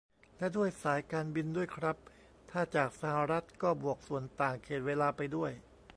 [0.37, 1.97] และด้วยสายการบินด้วยครับ
[2.51, 5.51] ถ้าจากสหรัฐก็บวกส่วนต่างเขตเวลาไปด้วย